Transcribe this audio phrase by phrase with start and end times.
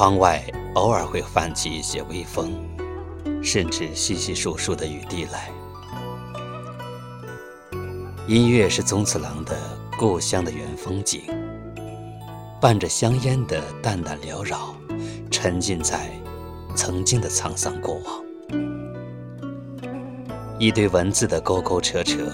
[0.00, 0.42] 窗外
[0.76, 2.50] 偶尔会泛起一些微风，
[3.44, 5.50] 甚至稀稀疏疏的雨滴来。
[8.26, 9.54] 音乐是宗次郎的
[9.98, 11.20] 故乡的原风景，
[12.62, 14.74] 伴着香烟的淡淡缭绕，
[15.30, 16.10] 沉浸在
[16.74, 18.24] 曾经的沧桑过往。
[20.58, 22.26] 一堆文字的勾勾扯扯，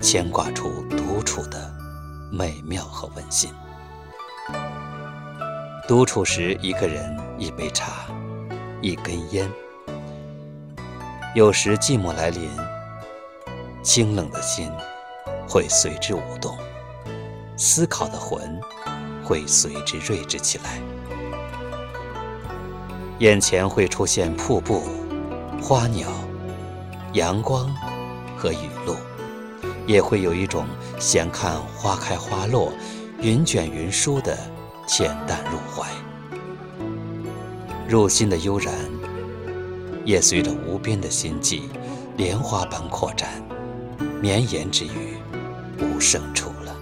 [0.00, 1.68] 牵挂出独处的
[2.30, 3.50] 美妙和温馨。
[5.88, 8.06] 独处时，一个人，一杯茶，
[8.80, 9.50] 一根烟。
[11.34, 12.48] 有时寂寞来临，
[13.82, 14.70] 清冷的心。
[15.48, 16.56] 会随之舞动，
[17.58, 18.58] 思考的魂
[19.22, 20.80] 会随之睿智起来。
[23.18, 24.82] 眼前会出现瀑布、
[25.60, 26.08] 花鸟、
[27.12, 27.68] 阳光
[28.34, 28.96] 和雨露，
[29.86, 30.66] 也会有一种
[30.98, 32.72] 闲看花开花落、
[33.20, 34.38] 云卷云舒的
[34.86, 35.88] 恬淡入怀。
[37.88, 38.74] 入心的悠然，
[40.04, 41.68] 也随着无边的心悸，
[42.16, 43.28] 莲花般扩展，
[44.20, 45.16] 绵延之余。
[45.80, 46.76] 无声处了。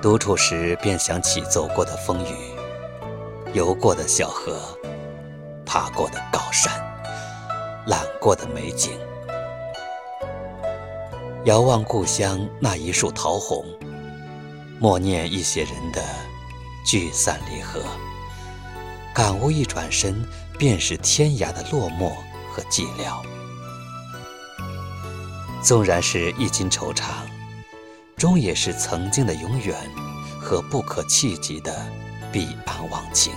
[0.00, 2.34] 独处时，便想起走过的风雨，
[3.52, 4.60] 游过的小河，
[5.66, 6.72] 爬过的高山，
[7.86, 8.92] 览过的美景。
[11.44, 13.64] 遥望故乡那一树桃红，
[14.80, 16.02] 默念一些人的
[16.86, 17.82] 聚散离合，
[19.12, 20.26] 感悟一转身
[20.58, 22.14] 便是天涯的落寞
[22.50, 23.22] 和寂寥。
[25.62, 27.04] 纵然是一襟惆怅，
[28.16, 29.76] 终也是曾经的永远
[30.40, 31.86] 和不可企及的
[32.32, 33.34] 彼岸忘情。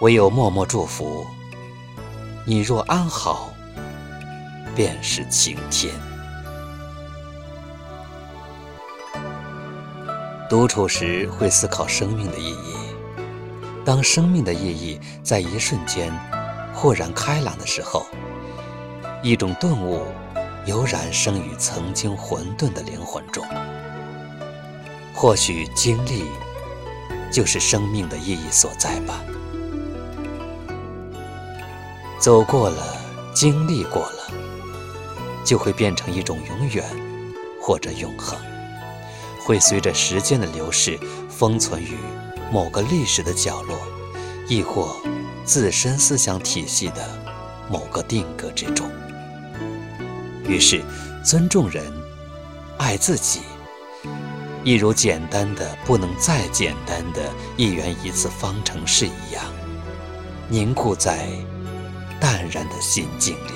[0.00, 1.24] 唯有默默祝福，
[2.44, 3.52] 你若安好，
[4.74, 5.94] 便是晴天。
[10.52, 12.74] 独处时会思考生命的意义，
[13.86, 16.12] 当生命的意义在一瞬间
[16.74, 18.04] 豁然开朗的时候，
[19.22, 20.02] 一种顿悟。
[20.66, 23.42] 悠然生于曾经混沌的灵魂中。
[25.14, 26.26] 或许经历
[27.32, 29.24] 就是生命的意义所在吧。
[32.20, 32.96] 走过了，
[33.34, 34.30] 经历过了，
[35.44, 36.84] 就会变成一种永远，
[37.60, 38.38] 或者永恒，
[39.44, 40.98] 会随着时间的流逝，
[41.28, 41.96] 封存于
[42.52, 43.76] 某个历史的角落，
[44.48, 44.96] 亦或
[45.44, 47.08] 自身思想体系的
[47.68, 48.88] 某个定格之中。
[50.46, 50.82] 于是，
[51.24, 51.84] 尊重人，
[52.78, 53.40] 爱自己，
[54.64, 57.22] 一如简单的不能再简单的
[57.56, 59.44] 一元一次方程式一样，
[60.48, 61.28] 凝固在
[62.20, 63.52] 淡然的心境里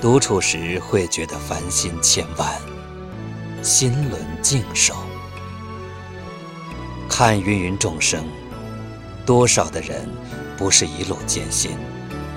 [0.00, 2.48] 独处时会觉得烦心千万，
[3.62, 4.94] 心轮静守，
[7.08, 8.24] 看芸芸众生，
[9.24, 10.08] 多少的人。
[10.58, 11.72] 不是一路艰辛，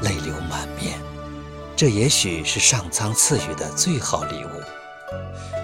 [0.02, 1.00] 泪流满面，
[1.74, 4.50] 这也许是上苍赐予的最好礼物。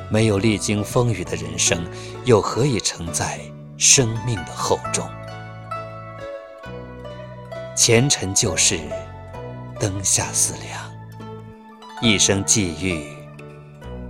[0.09, 1.85] 没有历经风雨的人生，
[2.23, 3.41] 又何以承载
[3.77, 5.05] 生命的厚重？
[7.75, 8.79] 前尘旧事，
[9.77, 10.84] 灯下思量，
[12.05, 13.03] 一生际遇，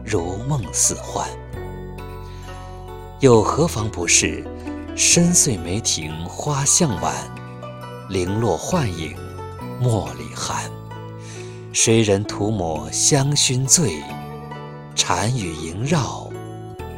[0.04, 1.26] 如梦似幻。
[3.22, 4.46] 又何妨不是
[4.98, 7.16] 深邃梅亭花向晚？
[8.10, 9.16] 零落幻影，
[9.80, 10.70] 墨里寒。
[11.72, 14.04] 谁人涂抹香薰醉？
[14.94, 16.30] 禅语萦绕，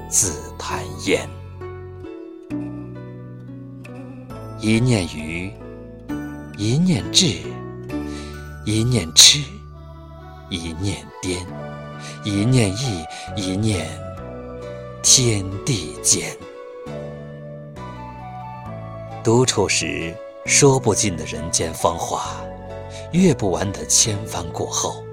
[0.10, 1.30] 自叹烟。
[4.60, 5.54] 一念愚，
[6.58, 7.38] 一念智，
[8.66, 9.44] 一念痴，
[10.50, 11.46] 一念颠，
[12.24, 13.06] 一念意，
[13.36, 13.88] 一念
[15.04, 16.36] 天地间。
[19.24, 20.16] 独处时。
[20.46, 22.42] 说不尽的人间芳华，
[23.12, 25.04] 阅不完的千帆过后。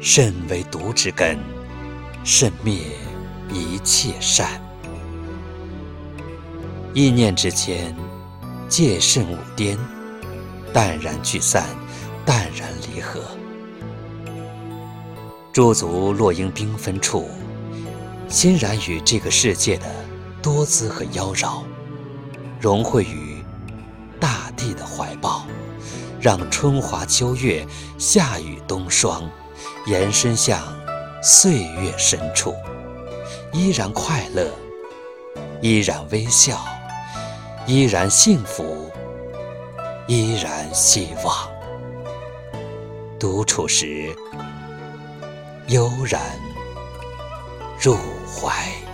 [0.00, 1.38] 甚为毒之根，
[2.24, 2.80] 甚灭
[3.52, 4.48] 一切善。
[6.94, 7.94] 意念之间，
[8.66, 9.76] 戒慎勿颠。
[10.72, 11.66] 淡然聚散，
[12.24, 13.20] 淡然离合。
[15.58, 17.28] 驻足落英缤纷处，
[18.28, 19.86] 欣然与这个世界的
[20.40, 21.64] 多姿和妖娆，
[22.60, 23.42] 融汇于
[24.20, 24.52] 大。
[24.56, 25.44] 地的怀抱，
[26.20, 27.66] 让春华秋月、
[27.98, 29.28] 夏雨冬霜，
[29.86, 30.60] 延伸向
[31.20, 32.54] 岁月深处，
[33.52, 34.48] 依然快乐，
[35.60, 36.64] 依然微笑，
[37.66, 38.88] 依然幸福，
[40.06, 41.48] 依然希望。
[43.18, 44.14] 独处时，
[45.68, 46.18] 悠然
[47.78, 47.94] 入
[48.26, 48.87] 怀。